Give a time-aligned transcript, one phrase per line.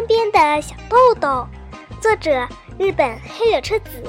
[0.00, 1.46] 窗边的小豆豆，
[2.00, 2.48] 作者
[2.78, 4.02] 日本黑柳彻子，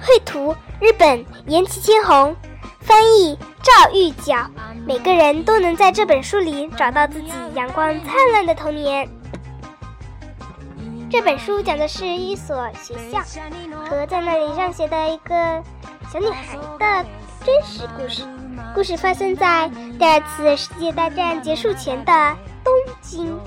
[0.00, 2.34] 绘图日本岩崎千红，
[2.80, 4.48] 翻译赵玉角。
[4.86, 9.06] 每个人都能在这本书里找到自己阳光灿烂的童年。
[11.10, 13.20] 这本书讲的是一所学校
[13.84, 15.62] 和在那里上学的一个
[16.10, 17.06] 小女孩的
[17.44, 18.22] 真实故事。
[18.74, 23.38] 故事发生在第二次世界大战结束前的东京。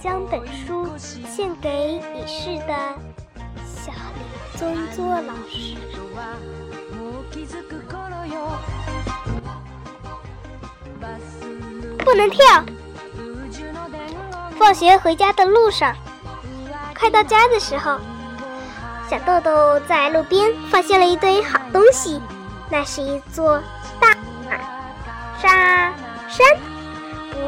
[0.00, 2.74] 将本书献给已逝的
[3.66, 5.76] 小林宗作老师。
[12.04, 12.64] 不能跳。
[14.58, 15.94] 放学回家的路上，
[16.98, 17.98] 快到家的时候，
[19.08, 22.20] 小豆豆在路边发现了一堆好东西，
[22.70, 23.62] 那是一座
[24.00, 24.16] 大
[25.40, 25.92] 沙
[26.28, 26.77] 山。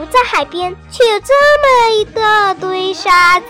[0.01, 3.49] 不在海边，却有这么一大堆沙子。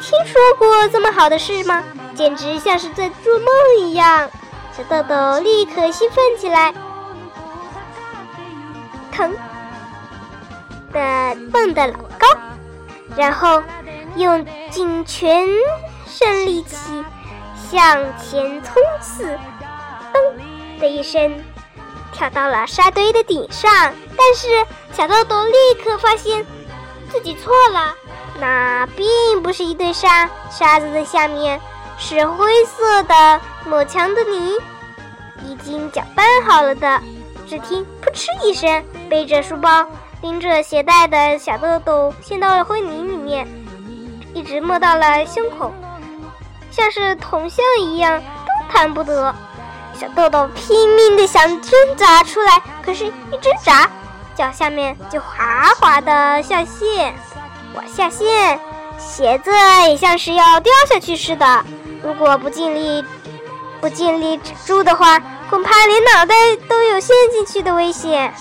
[0.00, 1.80] 听说过这么好的事吗？
[2.16, 4.28] 简直像是在做梦一样。
[4.76, 6.74] 小豆豆立刻兴奋起来，
[9.12, 9.32] 腾
[10.92, 12.26] 的蹦得老高，
[13.16, 13.62] 然后
[14.16, 15.46] 用尽全
[16.04, 17.04] 身力气
[17.70, 19.38] 向前冲刺，
[20.12, 21.32] 噔的一声。
[22.12, 26.44] 跳到了沙堆的顶上，但是小豆豆立刻发现
[27.10, 27.94] 自己错了，
[28.38, 31.60] 那并不是一堆沙，沙子的下面
[31.98, 34.56] 是灰色的抹墙的泥，
[35.44, 37.00] 已经搅拌好了的。
[37.48, 39.86] 只听“噗嗤”一声，背着书包、
[40.22, 43.46] 拎着鞋带的小豆豆陷到了灰泥里面，
[44.32, 45.70] 一直没到了胸口，
[46.70, 49.34] 像是铜像一样动弹不得。
[50.02, 53.88] 小豆豆拼命的想挣扎出来，可是，一挣扎，
[54.34, 57.14] 脚下面就滑滑的下陷，
[57.72, 58.58] 我下陷，
[58.98, 59.52] 鞋子
[59.88, 61.64] 也像是要掉下去似的。
[62.02, 63.04] 如果不尽力，
[63.80, 66.34] 不尽力止住的话，恐怕连脑袋
[66.68, 68.34] 都有陷进去的危险。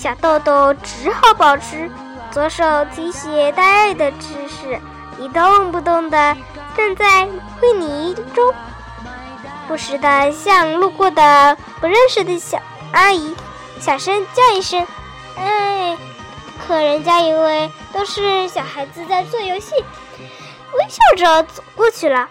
[0.00, 1.90] 小豆豆只好保持
[2.30, 4.80] 左手提鞋带的姿势，
[5.18, 6.34] 一动不动地
[6.74, 7.28] 站在
[7.60, 8.54] 灰泥中，
[9.68, 12.58] 不时地向路过的不认识的小
[12.94, 13.36] 阿姨
[13.78, 14.86] 小声叫一声
[15.36, 15.98] “哎”，
[16.66, 22.30] 可人家以为都是小孩子在做游戏，微笑着走过去了。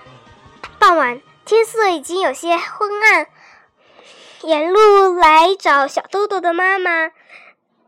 [0.80, 3.28] 傍晚，天色已经有些昏暗，
[4.41, 7.12] 沿路来找小豆豆的妈妈。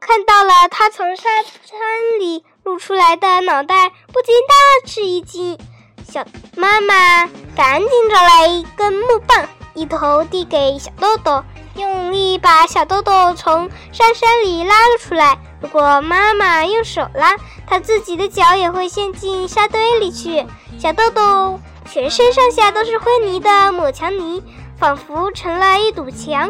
[0.02, 5.60] 看到了他从沙滩里露出来的脑袋，不禁大吃一惊。
[6.04, 6.26] 小
[6.58, 11.44] 妈妈赶紧找来一根木棒，一头递给小豆豆，
[11.76, 15.38] 用力把小豆豆从沙山里拉了出来。
[15.62, 20.44] 如果妈妈用手拉，他自己的脚也会陷进沙堆里去。
[20.80, 24.42] 小豆豆全身上下都是灰泥的抹墙泥，
[24.80, 26.50] 仿佛成了一堵墙。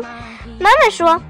[0.57, 1.21] 妈妈说。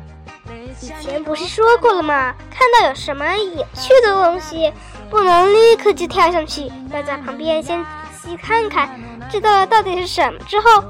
[0.81, 2.33] 以前不是说过了吗？
[2.49, 4.73] 看到有什么有趣的东西，
[5.09, 8.89] 不能立刻就跳上去，要在旁边先仔细看看，
[9.29, 10.83] 知道到底是什么之后，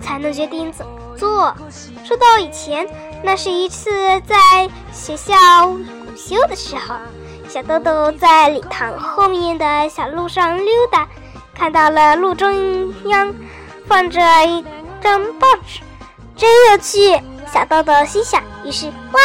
[0.00, 1.54] 才能决定怎么做。
[2.04, 2.88] 说到以前，
[3.24, 4.36] 那是一次在
[4.92, 5.80] 学校午
[6.16, 6.94] 休的时候，
[7.48, 11.08] 小豆豆在礼堂后面的小路上溜达，
[11.52, 13.34] 看到了路中央
[13.88, 14.64] 放着一
[15.00, 15.80] 张报纸，
[16.36, 17.20] 真有趣。
[17.52, 19.20] 小豆豆心想，于是哇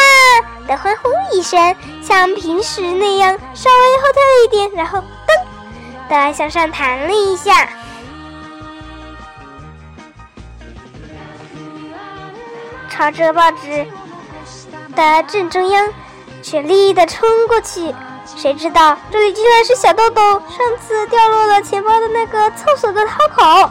[0.68, 7.68] 的欢呼一声，像平时那样稍微后退了一点，然后噔的向上弹了一下，
[12.88, 13.84] 朝着报纸
[14.94, 15.88] 的正中央
[16.40, 17.92] 全力的冲过去。
[18.36, 23.70] 谁知道这里居然是小豆豆上次掉落了钱包的那个厕所的掏口，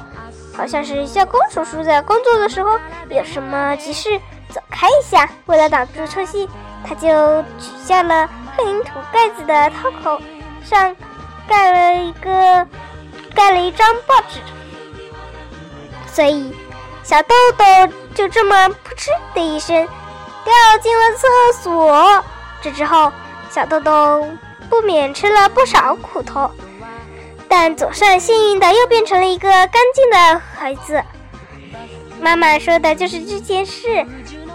[0.54, 2.78] 好像是校工叔叔在工作的时候
[3.10, 4.19] 有什么急事。
[4.51, 5.30] 走开一下！
[5.45, 6.48] 为了挡住抽吸，
[6.88, 10.21] 他就取下了混凝土盖子的套口，
[10.63, 10.95] 上
[11.48, 12.68] 盖了一个
[13.33, 14.39] 盖了一张报纸，
[16.06, 16.53] 所以
[17.03, 17.65] 小豆豆
[18.13, 19.88] 就这么扑哧的一声
[20.44, 21.27] 掉进了厕
[21.62, 22.24] 所。
[22.62, 23.12] 这之后，
[23.50, 24.27] 小豆豆
[24.69, 26.51] 不免吃了不少苦头，
[27.47, 31.04] 但总算幸运的又变成了一个干净的孩子。
[32.21, 34.06] 妈妈说的就是这件事。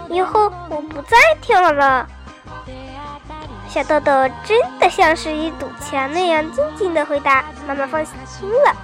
[0.09, 2.07] 以后我不再跳了。
[3.67, 4.11] 小豆豆
[4.43, 7.43] 真的像是一堵墙那样静静的回答。
[7.67, 8.75] 妈妈放心了。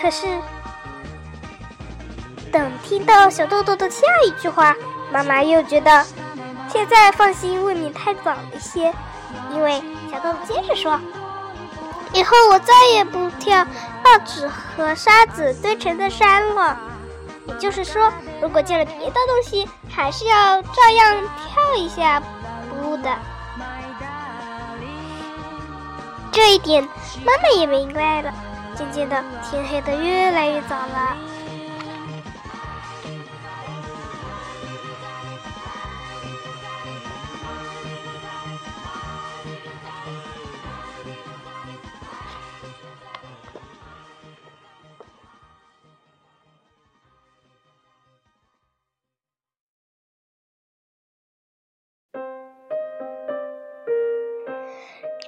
[0.00, 0.26] 可是，
[2.50, 4.74] 等听到小豆豆的下一句话，
[5.12, 6.04] 妈妈又觉得
[6.68, 8.92] 现在放心未免太早了一些，
[9.52, 9.80] 因为
[10.10, 10.98] 小豆豆接着说
[12.12, 13.64] ：“以后我再也不跳
[14.12, 16.76] 报纸和沙子堆成的山了。
[17.46, 18.12] 也就是说，
[18.42, 21.16] 如果见了别的东西，还是要照样
[21.48, 22.20] 跳一下
[22.68, 23.10] 不的。”
[26.30, 26.84] 这一点，
[27.24, 28.30] 妈妈也明白了。
[28.74, 31.16] 渐渐的，天黑的越来越早了。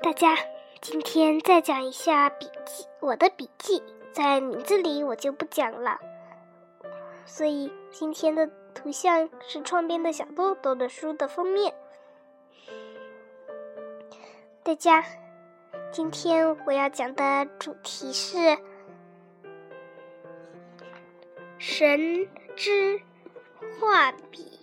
[0.04, 0.36] 大家。
[0.82, 5.98] 今天再讲一下笔记，我的笔记在名字里我就不讲了，
[7.24, 11.74] 所以今天的图像是窗边的小豆豆的书的封面。
[14.62, 15.02] 大家，
[15.90, 18.58] 今天我要讲的主题是
[21.56, 23.00] 神之
[23.80, 24.53] 画笔。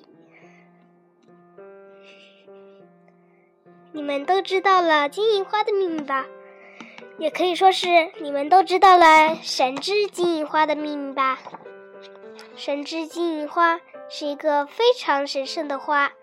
[3.93, 6.25] 你们都知道了金银花的秘密吧？
[7.17, 7.87] 也可以说是
[8.19, 11.39] 你们都知道了神之金银花的秘密吧。
[12.55, 13.79] 神之金银花
[14.09, 16.13] 是一个非常神圣的花，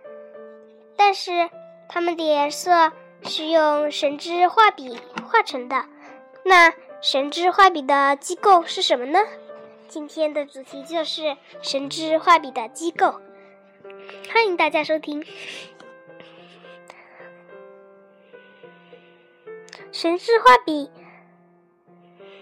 [0.97, 1.51] 但是
[1.89, 2.93] 它们的颜色
[3.23, 4.99] 是用神之画笔
[5.31, 5.85] 画成的。
[6.45, 6.73] 那
[7.03, 9.21] 神之画笔的机构是什么呢？
[9.89, 13.21] 今天的主题就是神之画笔的机构。
[14.33, 15.25] 欢迎大家收听。
[20.01, 20.89] 神之画笔，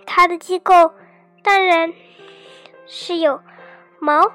[0.04, 0.92] 它的机构
[1.42, 1.94] 当然
[2.84, 3.40] 是有
[3.98, 4.30] 毛、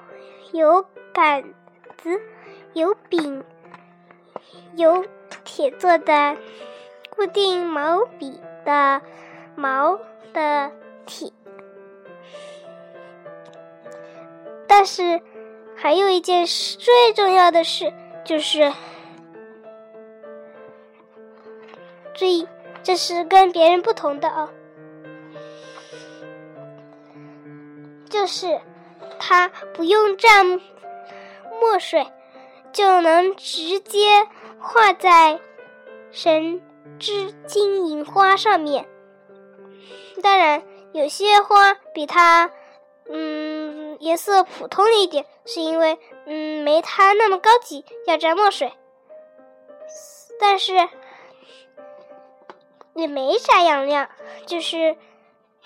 [0.53, 0.83] 有
[1.13, 1.53] 杆
[1.99, 2.19] 子、
[2.73, 3.43] 有柄、
[4.75, 5.05] 有
[5.43, 6.35] 铁做的
[7.15, 8.99] 固定毛笔的
[9.55, 9.99] 毛
[10.33, 10.71] 的
[11.05, 11.31] 铁。
[14.67, 15.21] 但是
[15.75, 17.93] 还有一件事，最重要的事
[18.25, 18.73] 就是
[22.15, 22.47] 最。
[22.83, 24.49] 这是跟别人不同的哦，
[28.09, 28.59] 就是
[29.19, 30.59] 它不用蘸
[31.59, 32.07] 墨水，
[32.73, 34.27] 就能直接
[34.59, 35.39] 画在
[36.11, 36.59] 神
[36.97, 38.87] 之金银花上面。
[40.23, 42.49] 当然，有些花比它
[43.07, 48.73] 嗯颜色普通一点，是因为嗯没它那么高级，要蘸墨水。
[50.39, 50.73] 但是。
[52.93, 54.09] 也没啥样亮，
[54.45, 54.97] 就是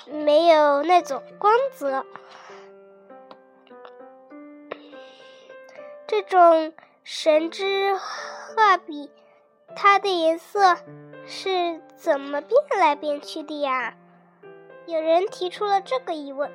[0.05, 2.05] 没有那种光泽。
[6.07, 6.73] 这种
[7.03, 9.09] 神之画笔，
[9.75, 10.77] 它的颜色
[11.25, 13.95] 是怎么变来变去的呀？
[14.85, 16.51] 有人提出了这个疑问，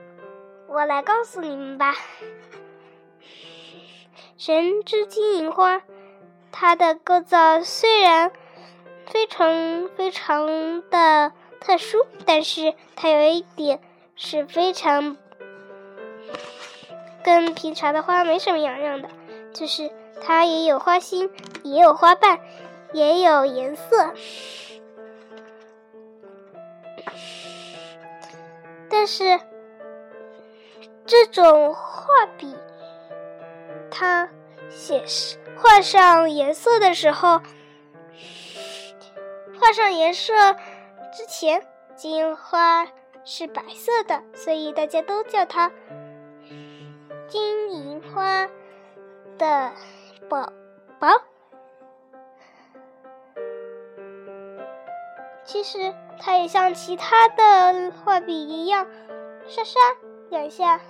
[0.69, 1.95] 我来告诉你们吧。
[4.39, 5.83] 神之金银花，
[6.53, 8.33] 它的构造虽然。
[9.11, 10.47] 非常非常
[10.89, 13.81] 的特殊，但是它有一点
[14.15, 15.17] 是非常
[17.25, 19.11] 跟平常的花没什么两样的，
[19.53, 19.91] 就是
[20.23, 21.29] 它也有花心，
[21.65, 22.39] 也有花瓣，
[22.93, 24.15] 也有颜色。
[28.89, 29.41] 但是
[31.05, 32.55] 这种画笔，
[33.91, 34.29] 它
[34.69, 35.05] 写
[35.57, 37.41] 画上颜色的时候。
[39.61, 40.33] 画上颜色
[41.13, 42.87] 之前，金花
[43.25, 45.71] 是白色的，所以大家都叫它
[47.29, 48.49] 金银花
[49.37, 49.73] 的
[50.31, 50.51] 宝
[50.99, 51.09] 宝。
[55.45, 58.87] 其实它也像其他的画笔一样，
[59.47, 59.81] 刷刷
[60.31, 60.81] 两下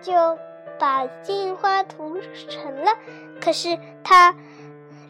[0.00, 0.38] 就
[0.78, 2.92] 把金银花涂成了。
[3.42, 4.32] 可是它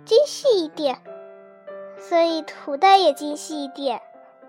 [0.04, 0.98] 精细一点。
[2.08, 4.02] 所以涂的也精细一点，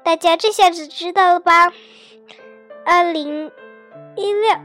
[0.03, 1.71] 大家这下子知道了吧？
[2.85, 3.49] 二零
[4.17, 4.59] 一六，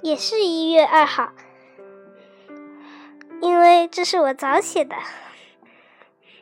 [0.00, 1.32] 也是一月二号，
[3.42, 4.96] 因为这是我早写的。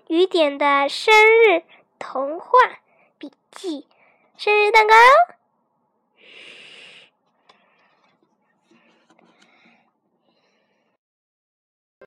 [0.06, 1.64] 雨点的生日
[1.98, 2.48] 童话
[3.18, 3.88] 笔记，
[4.36, 4.94] 生日蛋糕。